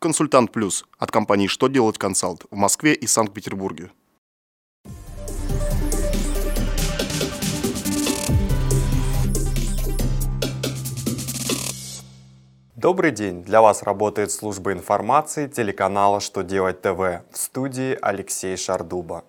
Консультант 0.00 0.52
Плюс 0.52 0.84
от 0.96 1.10
компании 1.10 1.48
«Что 1.48 1.66
делать 1.66 1.98
консалт» 1.98 2.44
в 2.52 2.54
Москве 2.54 2.94
и 2.94 3.08
Санкт-Петербурге. 3.08 3.90
Добрый 12.76 13.10
день! 13.10 13.42
Для 13.42 13.60
вас 13.60 13.82
работает 13.82 14.30
служба 14.30 14.72
информации 14.72 15.48
телеканала 15.48 16.20
«Что 16.20 16.42
делать 16.42 16.80
ТВ» 16.80 17.24
в 17.32 17.36
студии 17.36 17.98
Алексей 18.00 18.56
Шардуба. 18.56 19.24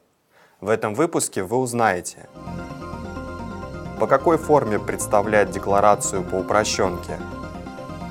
В 0.62 0.70
этом 0.70 0.94
выпуске 0.94 1.42
вы 1.42 1.58
узнаете, 1.58 2.30
по 4.00 4.06
какой 4.06 4.38
форме 4.38 4.78
представлять 4.78 5.50
декларацию 5.50 6.24
по 6.24 6.36
упрощенке? 6.36 7.18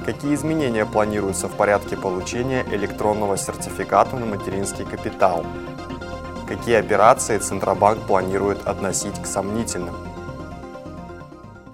Какие 0.09 0.37
изменения 0.37 0.87
планируются 0.87 1.49
в 1.49 1.55
порядке 1.55 1.95
получения 1.95 2.65
электронного 2.73 3.37
сертификата 3.37 4.17
на 4.17 4.25
материнский 4.25 4.87
капитал? 4.87 5.45
Какие 6.49 6.77
операции 6.77 7.37
Центробанк 7.37 8.07
планирует 8.07 8.67
относить 8.67 9.21
к 9.23 9.27
сомнительным? 9.27 9.95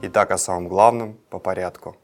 Итак, 0.02 0.32
о 0.32 0.38
самом 0.38 0.66
главном 0.66 1.16
по 1.30 1.38
порядку. 1.38 1.94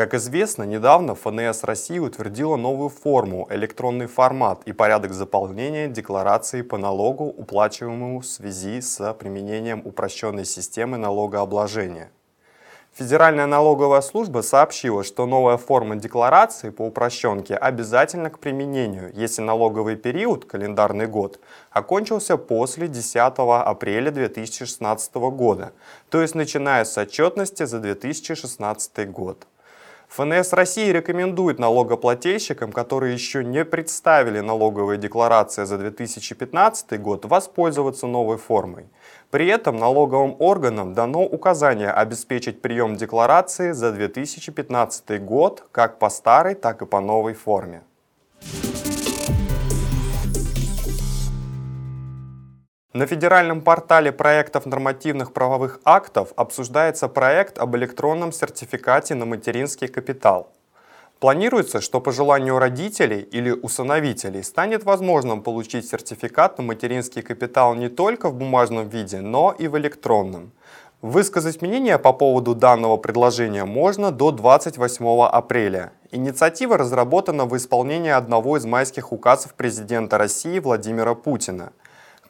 Как 0.00 0.14
известно, 0.14 0.62
недавно 0.62 1.14
ФНС 1.14 1.62
России 1.62 1.98
утвердила 1.98 2.56
новую 2.56 2.88
форму, 2.88 3.46
электронный 3.50 4.06
формат 4.06 4.62
и 4.64 4.72
порядок 4.72 5.12
заполнения 5.12 5.88
декларации 5.88 6.62
по 6.62 6.78
налогу, 6.78 7.24
уплачиваемому 7.24 8.20
в 8.20 8.26
связи 8.26 8.80
с 8.80 9.12
применением 9.12 9.82
упрощенной 9.84 10.46
системы 10.46 10.96
налогообложения. 10.96 12.10
Федеральная 12.94 13.44
налоговая 13.44 14.00
служба 14.00 14.40
сообщила, 14.40 15.04
что 15.04 15.26
новая 15.26 15.58
форма 15.58 15.96
декларации 15.96 16.70
по 16.70 16.86
упрощенке 16.86 17.54
обязательна 17.54 18.30
к 18.30 18.38
применению, 18.38 19.12
если 19.14 19.42
налоговый 19.42 19.96
период, 19.96 20.46
календарный 20.46 21.08
год, 21.08 21.40
окончился 21.70 22.38
после 22.38 22.88
10 22.88 23.16
апреля 23.36 24.10
2016 24.10 25.14
года, 25.16 25.72
то 26.08 26.22
есть 26.22 26.34
начиная 26.34 26.86
с 26.86 26.96
отчетности 26.96 27.66
за 27.66 27.80
2016 27.80 29.10
год. 29.10 29.46
ФНС 30.10 30.52
России 30.54 30.90
рекомендует 30.90 31.60
налогоплательщикам, 31.60 32.72
которые 32.72 33.14
еще 33.14 33.44
не 33.44 33.64
представили 33.64 34.40
налоговые 34.40 34.98
декларации 34.98 35.62
за 35.62 35.78
2015 35.78 37.00
год, 37.00 37.26
воспользоваться 37.26 38.08
новой 38.08 38.36
формой. 38.36 38.86
При 39.30 39.46
этом 39.46 39.76
налоговым 39.76 40.34
органам 40.40 40.94
дано 40.94 41.22
указание 41.22 41.92
обеспечить 41.92 42.60
прием 42.60 42.96
декларации 42.96 43.70
за 43.70 43.92
2015 43.92 45.22
год 45.22 45.68
как 45.70 46.00
по 46.00 46.10
старой, 46.10 46.56
так 46.56 46.82
и 46.82 46.86
по 46.86 46.98
новой 46.98 47.34
форме. 47.34 47.84
На 52.92 53.06
федеральном 53.06 53.60
портале 53.60 54.10
проектов 54.10 54.66
нормативных 54.66 55.32
правовых 55.32 55.80
актов 55.84 56.32
обсуждается 56.34 57.06
проект 57.06 57.56
об 57.58 57.76
электронном 57.76 58.32
сертификате 58.32 59.14
на 59.14 59.26
материнский 59.26 59.86
капитал. 59.86 60.48
Планируется, 61.20 61.80
что 61.80 62.00
по 62.00 62.10
желанию 62.10 62.58
родителей 62.58 63.20
или 63.20 63.52
усыновителей 63.52 64.42
станет 64.42 64.82
возможным 64.82 65.40
получить 65.44 65.88
сертификат 65.88 66.58
на 66.58 66.64
материнский 66.64 67.22
капитал 67.22 67.76
не 67.76 67.88
только 67.88 68.28
в 68.28 68.34
бумажном 68.34 68.88
виде, 68.88 69.20
но 69.20 69.54
и 69.56 69.68
в 69.68 69.78
электронном. 69.78 70.50
Высказать 71.00 71.62
мнение 71.62 71.96
по 71.96 72.12
поводу 72.12 72.56
данного 72.56 72.96
предложения 72.96 73.64
можно 73.64 74.10
до 74.10 74.32
28 74.32 75.26
апреля. 75.26 75.92
Инициатива 76.10 76.76
разработана 76.76 77.44
в 77.46 77.56
исполнении 77.56 78.10
одного 78.10 78.56
из 78.56 78.64
майских 78.64 79.12
указов 79.12 79.54
президента 79.54 80.18
России 80.18 80.58
Владимира 80.58 81.14
Путина– 81.14 81.70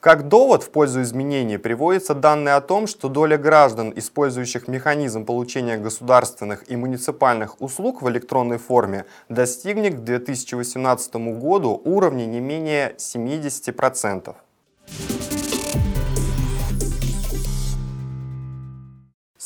как 0.01 0.29
довод 0.29 0.63
в 0.63 0.71
пользу 0.71 1.03
изменений 1.03 1.59
приводятся 1.59 2.15
данные 2.15 2.55
о 2.55 2.61
том, 2.61 2.87
что 2.87 3.09
доля 3.09 3.37
граждан, 3.37 3.93
использующих 3.95 4.67
механизм 4.67 5.27
получения 5.27 5.77
государственных 5.77 6.71
и 6.71 6.77
муниципальных 6.77 7.61
услуг 7.61 8.03
в 8.03 8.09
электронной 8.09 8.59
форме, 8.59 9.05
достигнет 9.29 9.97
к 9.97 10.01
2018 10.01 11.17
году 11.39 11.81
уровня 11.85 12.25
не 12.25 12.41
менее 12.41 12.95
70%. 12.97 14.35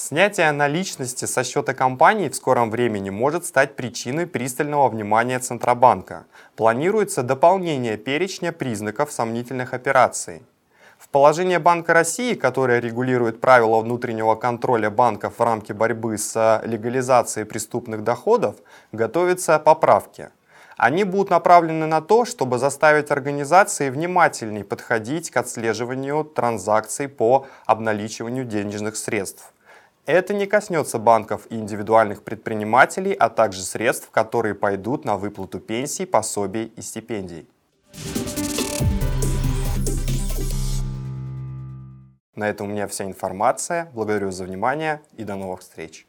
Снятие 0.06 0.53
наличности 0.53 1.25
со 1.25 1.42
счета 1.44 1.72
компании 1.72 2.28
в 2.28 2.37
скором 2.37 2.70
времени 2.70 3.09
может 3.09 3.47
стать 3.47 3.75
причиной 3.75 4.26
пристального 4.26 4.91
внимания 4.91 5.38
Центробанка. 5.38 6.26
Планируется 6.56 7.22
дополнение 7.22 7.97
перечня 7.97 8.53
признаков 8.53 9.10
сомнительных 9.10 9.72
операций. 9.72 10.43
В 10.98 11.09
положение 11.09 11.59
Банка 11.59 11.94
России, 11.94 12.34
которое 12.34 12.81
регулирует 12.81 13.41
правила 13.41 13.81
внутреннего 13.81 14.34
контроля 14.34 14.91
банков 14.91 15.38
в 15.38 15.43
рамке 15.43 15.72
борьбы 15.72 16.19
с 16.19 16.60
легализацией 16.66 17.47
преступных 17.47 18.04
доходов, 18.04 18.56
готовятся 18.93 19.59
поправки. 19.59 20.28
Они 20.76 21.04
будут 21.04 21.31
направлены 21.31 21.87
на 21.87 22.03
то, 22.03 22.26
чтобы 22.26 22.59
заставить 22.59 23.10
организации 23.10 23.88
внимательнее 23.88 24.64
подходить 24.64 25.31
к 25.31 25.38
отслеживанию 25.38 26.25
транзакций 26.25 27.09
по 27.09 27.47
обналичиванию 27.64 28.44
денежных 28.44 28.97
средств. 28.97 29.53
Это 30.06 30.34
не 30.34 30.47
коснется 30.47 30.98
банков 30.98 31.47
и 31.48 31.54
индивидуальных 31.54 32.25
предпринимателей, 32.25 33.15
а 33.15 33.31
также 33.31 33.62
средств, 33.62 34.10
которые 34.10 34.54
пойдут 34.54 35.06
на 35.06 35.16
выплату 35.16 35.60
пенсий, 35.60 36.04
пособий 36.04 36.66
и 36.76 36.82
стипендий. 36.82 37.48
На 42.34 42.50
этом 42.50 42.66
у 42.66 42.70
меня 42.70 42.87
вся 42.87 43.06
информация. 43.06 43.91
Благодарю 43.94 44.31
за 44.31 44.44
внимание 44.44 45.00
и 45.16 45.25
до 45.25 45.37
новых 45.37 45.60
встреч. 45.60 46.06